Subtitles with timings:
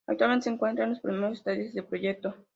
[0.07, 2.33] Actualmente se encuentra en los primeros estadios de proyecto.